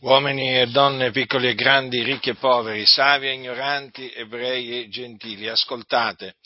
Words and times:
uomini 0.00 0.60
e 0.60 0.66
donne, 0.66 1.10
piccoli 1.10 1.48
e 1.48 1.54
grandi, 1.54 2.02
ricchi 2.02 2.30
e 2.30 2.34
poveri, 2.34 2.84
savi 2.84 3.28
e 3.28 3.32
ignoranti, 3.32 4.12
ebrei 4.12 4.82
e 4.82 4.88
gentili, 4.88 5.48
ascoltate. 5.48 6.36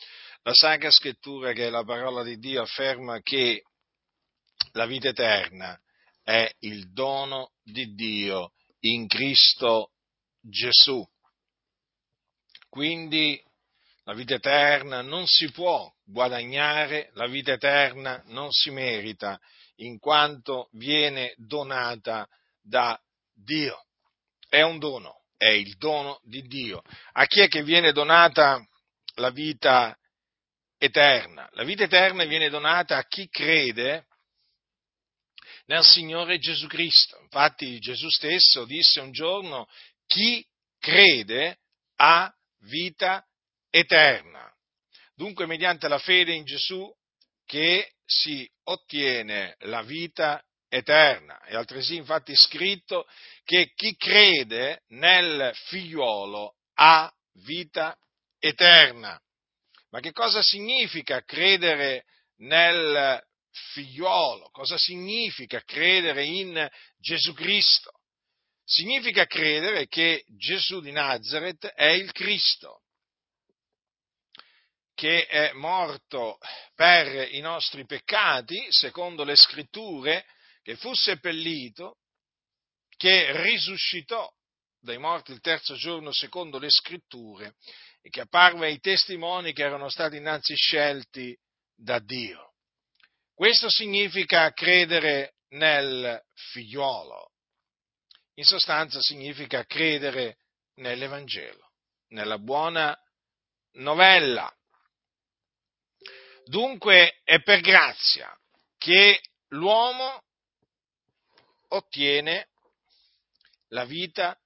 La 0.43 0.55
Sacra 0.55 0.91
Scrittura, 0.91 1.53
che 1.53 1.67
è 1.67 1.71
la 1.71 1.85
parola 1.85 2.23
di 2.23 2.39
Dio, 2.39 2.63
afferma 2.63 3.21
che 3.21 3.63
la 4.73 4.87
vita 4.87 5.09
eterna 5.09 5.79
è 6.23 6.49
il 6.61 6.93
dono 6.93 7.51
di 7.63 7.95
Dio 7.95 8.53
in 8.81 9.09
Cristo 9.09 9.91
Gesù. 10.41 11.05
Quindi 12.69 13.43
la 14.05 14.15
vita 14.15 14.35
eterna 14.35 15.03
non 15.03 15.27
si 15.27 15.51
può 15.51 15.93
guadagnare, 16.05 17.11
la 17.15 17.27
vita 17.27 17.53
eterna 17.53 18.23
non 18.27 18.51
si 18.53 18.71
merita, 18.71 19.39
in 19.77 19.99
quanto 19.99 20.69
viene 20.73 21.35
donata 21.37 22.29
da 22.63 22.99
Dio. 23.43 23.87
È 24.49 24.63
un 24.63 24.79
dono, 24.79 25.25
è 25.37 25.49
il 25.49 25.77
dono 25.77 26.21
di 26.25 26.43
Dio. 26.43 26.83
A 27.13 27.27
chi 27.27 27.41
è 27.41 27.49
che 27.49 27.63
viene 27.63 27.93
donata 27.93 28.65
la 29.15 29.31
vita 29.31 29.97
eterna? 30.79 31.49
La 31.53 31.65
vita 31.65 31.85
eterna 31.85 32.25
viene 32.25 32.49
donata 32.49 32.97
a 32.97 33.07
chi 33.07 33.29
crede 33.29 34.07
nel 35.67 35.85
Signore 35.85 36.39
Gesù 36.39 36.67
Cristo. 36.67 37.19
Infatti 37.23 37.79
Gesù 37.79 38.09
stesso 38.09 38.65
disse 38.65 39.01
un 39.01 39.13
giorno, 39.13 39.69
chi 40.07 40.45
crede 40.79 41.59
ha 41.97 42.33
vita 42.63 43.25
eterna. 43.71 44.53
Dunque 45.15 45.47
mediante 45.47 45.87
la 45.87 45.99
fede 45.99 46.33
in 46.33 46.45
Gesù 46.45 46.93
che 47.45 47.93
si 48.05 48.49
ottiene 48.65 49.55
la 49.61 49.83
vita 49.83 50.43
eterna. 50.71 51.41
È 51.41 51.55
altresì 51.55 51.97
infatti 51.97 52.35
scritto 52.35 53.07
che 53.45 53.73
chi 53.75 53.95
crede 53.97 54.85
nel 54.89 55.53
figliuolo 55.67 56.55
ha 56.75 57.13
vita 57.45 57.95
eterna. 58.39 59.21
Ma 59.91 60.01
che 60.01 60.13
cosa 60.13 60.41
significa 60.41 61.23
credere 61.25 62.05
nel 62.39 63.21
figliuolo? 63.73 64.49
Cosa 64.51 64.79
significa 64.79 65.61
credere 65.63 66.25
in 66.25 66.69
Gesù 66.99 67.35
Cristo? 67.35 67.91
Significa 68.65 69.27
credere 69.27 69.89
che 69.89 70.25
Gesù 70.39 70.81
di 70.81 70.93
Nazareth 70.93 71.67
è 71.67 71.87
il 71.87 72.13
Cristo, 72.13 72.83
che 74.95 75.27
è 75.27 75.51
morto 75.55 76.39
per 76.77 77.35
i 77.35 77.41
nostri 77.41 77.85
peccati, 77.85 78.65
secondo 78.69 79.25
le 79.25 79.35
scritture, 79.35 80.25
che 80.71 80.77
fu 80.77 80.95
seppellito, 80.95 81.97
che 82.97 83.43
risuscitò 83.43 84.33
dai 84.79 84.99
morti 84.99 85.33
il 85.33 85.41
terzo 85.41 85.75
giorno 85.75 86.13
secondo 86.13 86.61
le 86.61 86.71
scritture 86.71 87.57
e 88.01 88.09
che 88.09 88.21
apparve 88.21 88.67
ai 88.67 88.79
testimoni 88.79 89.53
che 89.53 89.65
erano 89.65 89.89
stati 89.89 90.19
innanzi 90.19 90.55
scelti 90.55 91.37
da 91.75 91.99
Dio. 91.99 92.55
Questo 93.35 93.69
significa 93.69 94.53
credere 94.53 95.39
nel 95.49 96.23
figliuolo. 96.35 97.33
In 98.35 98.45
sostanza 98.45 99.01
significa 99.01 99.65
credere 99.65 100.37
nell'Evangelo, 100.75 101.73
nella 102.11 102.39
buona 102.39 102.97
novella. 103.73 104.49
Dunque 106.45 107.23
è 107.25 107.43
per 107.43 107.61
grazia 107.61 108.33
che 108.79 109.21
l'uomo 109.49 110.23
ottiene 111.71 112.49
la 113.69 113.85
vita 113.85 114.39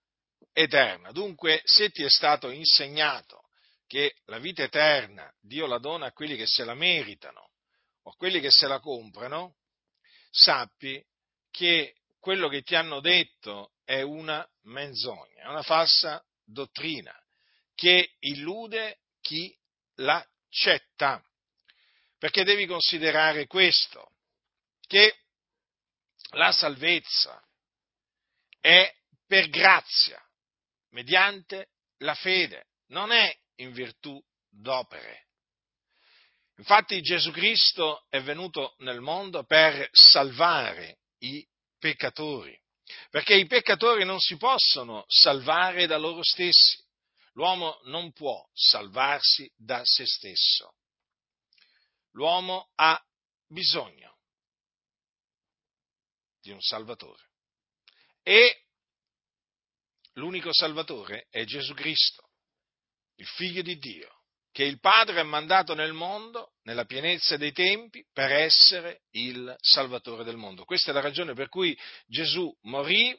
eterna. 0.53 1.13
Dunque, 1.13 1.61
se 1.65 1.91
ti 1.91 2.03
è 2.03 2.11
stato 2.11 2.51
insegnato 2.51 3.49
che 3.87 4.15
la 4.27 4.39
vita 4.39 4.63
eterna 4.63 5.33
Dio 5.41 5.67
la 5.67 5.79
dona 5.79 6.07
a 6.07 6.13
quelli 6.13 6.37
che 6.37 6.47
se 6.47 6.65
la 6.65 6.75
meritano 6.75 7.51
o 8.03 8.11
a 8.11 8.15
quelli 8.17 8.41
che 8.41 8.51
se 8.51 8.67
la 8.67 8.81
comprano, 8.81 9.57
sappi 10.31 11.05
che 11.51 11.95
quello 12.19 12.49
che 12.49 12.63
ti 12.63 12.75
hanno 12.75 13.01
detto 13.01 13.73
è 13.85 14.01
una 14.01 14.47
menzogna, 14.63 15.43
è 15.43 15.47
una 15.47 15.63
falsa 15.63 16.25
dottrina 16.45 17.15
che 17.75 18.15
illude 18.21 19.01
chi 19.21 19.55
l'accetta. 19.97 21.23
Perché 22.19 22.45
devi 22.45 22.67
considerare 22.67 23.47
questo, 23.47 24.13
che 24.87 25.24
la 26.35 26.53
salvezza 26.53 27.43
è 28.61 28.93
per 29.27 29.49
grazia, 29.49 30.21
mediante 30.91 31.71
la 31.99 32.15
fede, 32.15 32.69
non 32.89 33.13
è 33.13 33.35
in 33.57 33.73
virtù 33.73 34.23
d'opere. 34.49 35.27
Infatti 36.57 37.01
Gesù 37.03 37.31
Cristo 37.33 38.07
è 38.09 38.23
venuto 38.23 38.75
nel 38.79 39.01
mondo 39.01 39.45
per 39.45 39.89
salvare 39.93 41.01
i 41.19 41.47
peccatori, 41.79 42.57
perché 43.11 43.35
i 43.35 43.47
peccatori 43.47 44.05
non 44.05 44.21
si 44.21 44.37
possono 44.37 45.05
salvare 45.09 45.87
da 45.87 45.97
loro 45.97 46.23
stessi. 46.23 46.83
L'uomo 47.33 47.81
non 47.85 48.13
può 48.13 48.41
salvarsi 48.53 49.51
da 49.57 49.85
se 49.85 50.07
stesso. 50.07 50.77
L'uomo 52.13 52.71
ha 52.77 53.03
bisogno 53.49 54.14
di 56.45 56.51
un 56.51 56.61
Salvatore. 56.61 57.23
E 58.23 58.67
l'unico 60.13 60.53
Salvatore 60.53 61.27
è 61.31 61.45
Gesù 61.45 61.73
Cristo, 61.73 62.29
il 63.17 63.27
Figlio 63.27 63.63
di 63.63 63.79
Dio, 63.79 64.23
che 64.53 64.65
il 64.65 64.79
Padre 64.79 65.21
ha 65.21 65.25
mandato 65.25 65.75
nel 65.75 65.95
mondo, 65.95 66.53
nella 66.65 66.85
pienezza 66.85 67.39
dei 67.39 67.53
tempi, 67.53 68.07
per 68.13 68.31
essere 68.31 69.05
il 69.13 69.55
Salvatore 69.59 70.23
del 70.23 70.37
mondo. 70.37 70.65
Questa 70.65 70.91
è 70.91 70.95
la 70.95 71.01
ragione 71.01 71.33
per 71.33 71.49
cui 71.49 71.77
Gesù 72.07 72.55
morì 72.63 73.19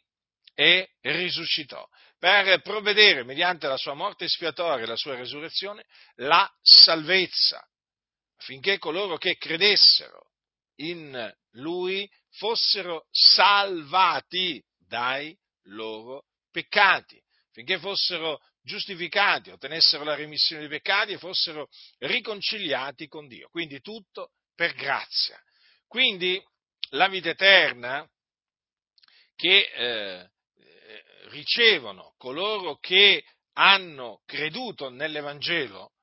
e 0.54 0.92
risuscitò, 1.02 1.86
per 2.20 2.62
provvedere, 2.62 3.24
mediante 3.24 3.68
la 3.68 3.76
sua 3.76 3.96
morte 3.96 4.26
espiatoria 4.26 4.86
e 4.86 4.88
la 4.88 4.96
sua 4.96 5.16
resurrezione, 5.16 5.86
la 6.18 6.50
salvezza, 6.62 7.68
affinché 8.38 8.78
coloro 8.78 9.18
che 9.18 9.36
credessero 9.36 10.30
in 10.76 11.36
Lui 11.54 12.10
fossero 12.36 13.08
salvati 13.12 14.64
dai 14.78 15.36
loro 15.64 16.26
peccati, 16.52 17.22
finché 17.52 17.80
fossero 17.80 18.40
giustificati, 18.62 19.52
ottenessero 19.52 20.04
la 20.04 20.16
remissione 20.16 20.62
dei 20.68 20.80
peccati 20.80 21.14
e 21.14 21.18
fossero 21.18 21.68
riconciliati 22.00 23.08
con 23.08 23.28
Dio. 23.28 23.48
Quindi 23.50 23.80
tutto 23.82 24.32
per 24.56 24.74
grazia. 24.74 25.40
Quindi 25.88 26.42
la 26.90 27.08
vita 27.08 27.30
eterna 27.30 28.08
che 29.36 29.70
eh, 29.74 30.30
ricevono 31.30 32.14
coloro 32.18 32.78
che 32.78 33.24
hanno 33.54 34.22
creduto 34.26 34.90
nell'Evangelo 34.90 35.94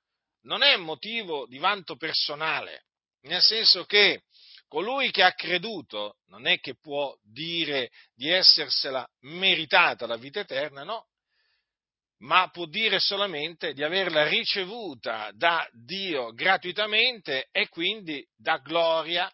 non 0.43 0.63
è 0.63 0.77
motivo 0.77 1.47
di 1.47 1.59
vanto 1.59 1.97
personale, 1.97 2.87
nel 3.23 3.43
senso 3.43 3.85
che 3.85 4.23
colui 4.73 5.11
che 5.11 5.23
ha 5.23 5.35
creduto 5.35 6.17
non 6.29 6.47
è 6.47 6.59
che 6.59 6.75
può 6.75 7.15
dire 7.23 7.91
di 8.15 8.31
essersela 8.31 9.07
meritata 9.21 10.07
la 10.07 10.17
vita 10.17 10.41
eterna, 10.41 10.83
no, 10.83 11.09
ma 12.21 12.49
può 12.49 12.65
dire 12.65 12.99
solamente 12.99 13.75
di 13.75 13.85
averla 13.85 14.27
ricevuta 14.27 15.31
da 15.35 15.69
Dio 15.73 16.33
gratuitamente 16.33 17.49
e 17.53 17.69
quindi 17.69 18.27
da 18.35 18.57
gloria 18.65 19.31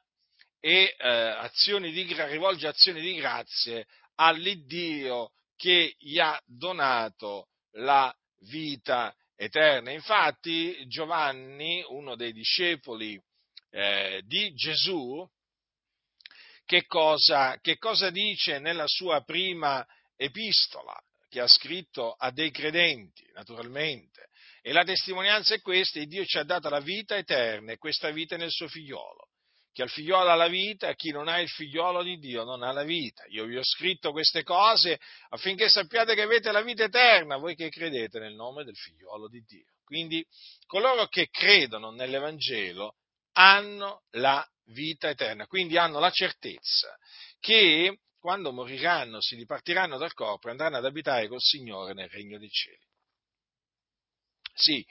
e 0.58 0.96
eh, 0.98 1.08
azioni 1.08 1.92
di, 1.92 2.02
rivolge 2.12 2.66
azioni 2.66 3.00
di 3.00 3.14
grazie 3.14 3.86
all'Iddio 4.16 5.30
che 5.54 5.94
gli 5.98 6.18
ha 6.18 6.36
donato 6.46 7.50
la 7.74 8.12
vita 8.40 9.14
eterna. 9.36 9.92
Infatti 9.92 10.84
Giovanni, 10.88 11.84
uno 11.90 12.16
dei 12.16 12.32
discepoli 12.32 13.22
eh, 13.70 14.22
di 14.24 14.52
Gesù, 14.54 15.26
che 16.64 16.84
cosa, 16.86 17.58
che 17.60 17.78
cosa 17.78 18.10
dice 18.10 18.58
nella 18.58 18.86
sua 18.86 19.22
prima 19.22 19.86
epistola 20.16 20.94
che 21.28 21.40
ha 21.40 21.46
scritto 21.46 22.12
a 22.12 22.30
dei 22.30 22.50
credenti, 22.50 23.28
naturalmente. 23.32 24.28
E 24.62 24.72
la 24.72 24.84
testimonianza 24.84 25.54
è 25.54 25.60
questa, 25.60 26.02
Dio 26.04 26.24
ci 26.24 26.38
ha 26.38 26.44
dato 26.44 26.68
la 26.68 26.80
vita 26.80 27.16
eterna 27.16 27.72
e 27.72 27.78
questa 27.78 28.10
vita 28.10 28.34
è 28.34 28.38
nel 28.38 28.50
suo 28.50 28.68
figliolo. 28.68 29.28
Chi 29.72 29.82
ha 29.82 29.84
il 29.84 29.90
figliolo 29.90 30.28
ha 30.28 30.34
la 30.34 30.48
vita, 30.48 30.92
chi 30.94 31.10
non 31.10 31.28
ha 31.28 31.38
il 31.38 31.48
figliolo 31.48 32.02
di 32.02 32.18
Dio 32.18 32.44
non 32.44 32.62
ha 32.62 32.72
la 32.72 32.82
vita. 32.82 33.24
Io 33.28 33.44
vi 33.44 33.56
ho 33.56 33.62
scritto 33.62 34.10
queste 34.10 34.42
cose 34.42 34.98
affinché 35.28 35.68
sappiate 35.68 36.14
che 36.14 36.22
avete 36.22 36.50
la 36.50 36.62
vita 36.62 36.84
eterna, 36.84 37.36
voi 37.36 37.54
che 37.54 37.68
credete 37.68 38.18
nel 38.18 38.34
nome 38.34 38.64
del 38.64 38.76
figliolo 38.76 39.28
di 39.28 39.40
Dio. 39.46 39.72
Quindi 39.84 40.24
coloro 40.66 41.06
che 41.06 41.28
credono 41.30 41.90
nell'Evangelo 41.92 42.96
hanno 43.40 44.02
la 44.10 44.44
vita 44.66 45.08
eterna, 45.08 45.46
quindi 45.46 45.78
hanno 45.78 46.00
la 46.00 46.10
certezza 46.10 46.96
che 47.38 48.00
quando 48.18 48.52
moriranno, 48.52 49.20
si 49.20 49.36
dipartiranno 49.36 49.96
dal 49.96 50.12
corpo 50.12 50.48
e 50.48 50.50
andranno 50.50 50.78
ad 50.78 50.84
abitare 50.84 51.28
col 51.28 51.40
Signore 51.40 51.94
nel 51.94 52.08
regno 52.08 52.36
dei 52.36 52.50
cieli. 52.50 52.84
Sì, 54.54 54.84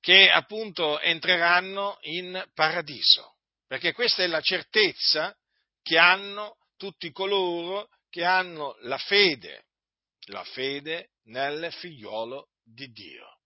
che 0.00 0.28
appunto 0.28 0.98
entreranno 0.98 1.98
in 2.02 2.44
paradiso, 2.52 3.36
perché 3.68 3.92
questa 3.92 4.24
è 4.24 4.26
la 4.26 4.40
certezza 4.40 5.36
che 5.80 5.98
hanno 5.98 6.56
tutti 6.76 7.12
coloro 7.12 7.88
che 8.10 8.24
hanno 8.24 8.76
la 8.80 8.98
fede, 8.98 9.66
la 10.26 10.42
fede 10.42 11.12
nel 11.26 11.72
figliolo 11.72 12.48
di 12.64 12.90
Dio. 12.90 13.38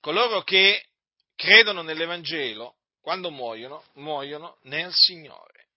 Coloro 0.00 0.42
che 0.42 0.88
credono 1.36 1.82
nell'Evangelo, 1.82 2.76
quando 3.00 3.30
muoiono, 3.30 3.84
muoiono 3.94 4.58
nel 4.62 4.92
Signore. 4.92 5.68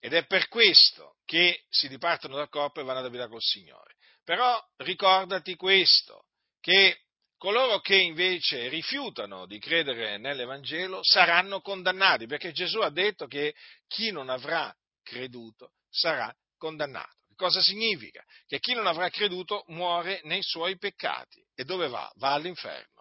Ed 0.00 0.12
è 0.12 0.26
per 0.26 0.48
questo 0.48 1.16
che 1.24 1.64
si 1.70 1.88
dipartono 1.88 2.36
dal 2.36 2.50
corpo 2.50 2.80
e 2.80 2.84
vanno 2.84 2.98
ad 2.98 3.06
abitare 3.06 3.30
col 3.30 3.40
Signore. 3.40 3.94
Però 4.22 4.62
ricordati 4.78 5.54
questo, 5.54 6.26
che 6.60 6.98
coloro 7.38 7.80
che 7.80 7.96
invece 7.96 8.68
rifiutano 8.68 9.46
di 9.46 9.58
credere 9.58 10.18
nell'Evangelo 10.18 11.00
saranno 11.02 11.60
condannati, 11.60 12.26
perché 12.26 12.52
Gesù 12.52 12.80
ha 12.80 12.90
detto 12.90 13.26
che 13.26 13.54
chi 13.86 14.10
non 14.10 14.28
avrà 14.28 14.74
creduto 15.02 15.72
sarà 15.88 16.34
condannato. 16.58 17.12
Cosa 17.36 17.60
significa? 17.60 18.22
Che 18.46 18.60
chi 18.60 18.74
non 18.74 18.86
avrà 18.86 19.08
creduto 19.10 19.64
muore 19.68 20.20
nei 20.24 20.42
suoi 20.42 20.78
peccati. 20.78 21.42
E 21.54 21.64
dove 21.64 21.88
va? 21.88 22.10
Va 22.16 22.32
all'inferno. 22.32 22.93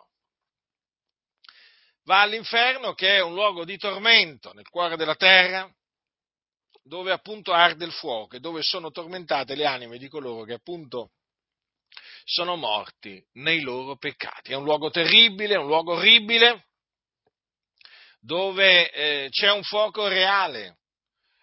Va 2.06 2.22
all'inferno 2.22 2.94
che 2.94 3.16
è 3.16 3.22
un 3.22 3.34
luogo 3.34 3.64
di 3.64 3.78
tormento 3.78 4.52
nel 4.54 4.68
cuore 4.68 4.98
della 4.98 5.16
terra, 5.16 5.72
dove 6.84 7.12
appunto 7.12 7.54
arde 7.54 7.86
il 7.86 7.94
fuoco 7.94 8.36
e 8.36 8.40
dove 8.40 8.62
sono 8.62 8.92
tormentate 8.92 9.56
le 9.56 9.66
anime 9.66 9.98
di 9.98 10.10
coloro 10.10 10.44
che 10.44 10.54
appunto 10.54 11.12
sono 12.26 12.56
morti 12.56 13.24
nei 13.34 13.62
loro 13.62 13.96
peccati. 13.98 14.52
È 14.52 14.56
un 14.56 14.64
luogo 14.64 14.90
terribile, 14.90 15.56
è 15.56 15.58
un 15.58 15.68
luogo 15.68 15.94
orribile, 15.94 16.68
dove 18.20 18.92
eh, 18.92 19.28
c'è 19.30 19.52
un 19.52 19.64
fuoco 19.64 20.08
reale 20.08 20.80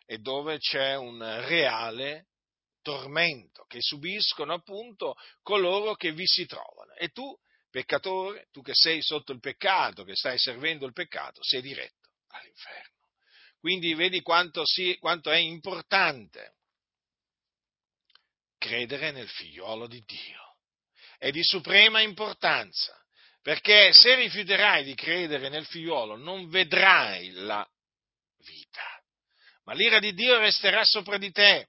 e 0.07 0.19
dove 0.19 0.59
c'è 0.59 0.97
un 0.97 1.21
reale 1.47 2.27
tormento 2.83 3.65
che 3.67 3.79
subiscono 3.81 4.55
appunto 4.55 5.15
coloro 5.43 5.95
che 5.95 6.13
vi 6.13 6.27
si 6.27 6.47
trovano. 6.47 6.95
E 6.95 7.09
tu, 7.09 7.35
peccatore, 7.71 8.49
tu 8.51 8.63
che 8.63 8.75
sei 8.75 9.01
sotto 9.03 9.33
il 9.33 9.41
peccato, 9.41 10.05
che 10.05 10.17
stai 10.17 10.39
servendo 10.39 10.87
il 10.87 10.93
peccato, 10.93 11.43
sei 11.43 11.63
diretto 11.63 12.11
all'inferno. 12.29 12.99
Quindi 13.59 13.95
vedi 13.95 14.21
quanto, 14.23 14.63
si, 14.65 14.97
quanto 14.99 15.31
è 15.31 15.37
importante 15.37 16.57
credere 18.59 19.11
nel 19.11 19.29
figliolo 19.29 19.87
di 19.87 20.03
Dio 20.05 20.51
è 21.21 21.31
di 21.31 21.45
suprema 21.45 22.01
importanza, 22.01 22.99
perché 23.43 23.93
se 23.93 24.15
rifiuterai 24.15 24.83
di 24.85 24.95
credere 24.95 25.51
nel 25.51 25.67
figliuolo 25.67 26.17
non 26.17 26.49
vedrai 26.49 27.31
la 27.33 27.67
vita, 28.39 29.03
ma 29.65 29.75
l'ira 29.75 29.99
di 29.99 30.15
Dio 30.15 30.39
resterà 30.39 30.83
sopra 30.83 31.19
di 31.19 31.31
te. 31.31 31.69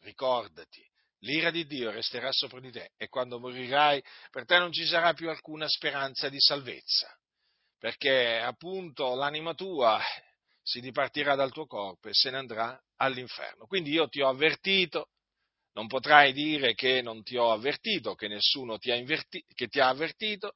Ricordati, 0.00 0.84
l'ira 1.22 1.50
di 1.50 1.66
Dio 1.66 1.90
resterà 1.90 2.30
sopra 2.32 2.60
di 2.60 2.70
te 2.70 2.92
e 2.96 3.08
quando 3.08 3.38
morirai 3.38 4.02
per 4.30 4.44
te 4.44 4.58
non 4.58 4.72
ci 4.72 4.86
sarà 4.86 5.12
più 5.12 5.28
alcuna 5.28 5.68
speranza 5.68 6.28
di 6.28 6.40
salvezza, 6.40 7.14
perché 7.78 8.38
appunto 8.38 9.14
l'anima 9.14 9.54
tua 9.54 10.00
si 10.62 10.80
dipartirà 10.80 11.34
dal 11.34 11.52
tuo 11.52 11.66
corpo 11.66 12.08
e 12.08 12.14
se 12.14 12.30
ne 12.30 12.38
andrà 12.38 12.80
all'inferno. 12.96 13.66
Quindi 13.66 13.90
io 13.90 14.08
ti 14.08 14.20
ho 14.20 14.28
avvertito, 14.28 15.08
non 15.74 15.86
potrai 15.86 16.32
dire 16.32 16.74
che 16.74 17.02
non 17.02 17.22
ti 17.22 17.36
ho 17.36 17.50
avvertito, 17.50 18.14
che 18.14 18.28
nessuno 18.28 18.78
ti 18.78 18.90
ha, 18.90 18.94
inverti- 18.94 19.44
che 19.54 19.66
ti 19.66 19.80
ha 19.80 19.88
avvertito, 19.88 20.54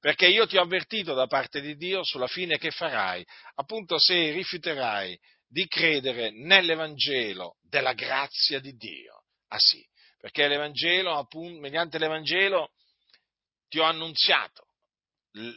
perché 0.00 0.26
io 0.26 0.46
ti 0.46 0.56
ho 0.56 0.62
avvertito 0.62 1.14
da 1.14 1.26
parte 1.26 1.60
di 1.60 1.76
Dio 1.76 2.04
sulla 2.04 2.26
fine 2.26 2.58
che 2.58 2.70
farai, 2.70 3.24
appunto 3.54 3.98
se 3.98 4.30
rifiuterai 4.32 5.18
di 5.48 5.66
credere 5.68 6.30
nell'Evangelo 6.30 7.56
della 7.62 7.92
grazia 7.94 8.60
di 8.60 8.72
Dio. 8.76 9.22
Ah 9.48 9.58
sì, 9.58 9.84
perché 10.26 10.48
l'Evangelo, 10.48 11.16
appunto, 11.16 11.60
mediante 11.60 11.98
l'Evangelo 11.98 12.72
ti 13.68 13.78
ho 13.78 13.84
annunziato 13.84 14.70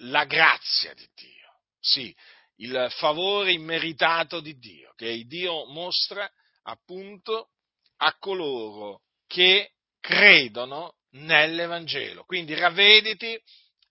la 0.01 0.25
grazia 0.25 0.93
di 0.93 1.09
Dio, 1.15 1.61
sì, 1.79 2.15
il 2.57 2.87
favore 2.91 3.51
immeritato 3.51 4.39
di 4.39 4.59
Dio, 4.59 4.93
che 4.95 5.23
Dio 5.25 5.65
mostra 5.65 6.31
appunto 6.65 7.49
a 7.97 8.15
coloro 8.19 9.01
che 9.25 9.71
credono 9.99 10.97
nell'Evangelo. 11.13 12.23
Quindi 12.25 12.53
ravvediti 12.53 13.41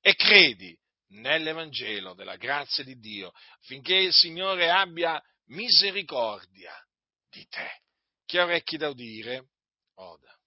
e 0.00 0.14
credi 0.14 0.78
nell'Evangelo 1.08 2.14
della 2.14 2.36
grazia 2.36 2.84
di 2.84 3.00
Dio, 3.00 3.32
affinché 3.62 3.96
il 3.96 4.12
Signore 4.12 4.70
abbia 4.70 5.20
misericordia 5.46 6.72
di 7.28 7.44
te. 7.48 7.82
Chi 8.24 8.38
ha 8.38 8.44
orecchi 8.44 8.76
da 8.76 8.90
udire, 8.90 9.48
oda. 9.94 10.37